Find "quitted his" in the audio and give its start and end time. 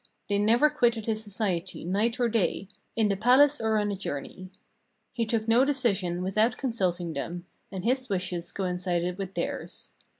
0.71-1.23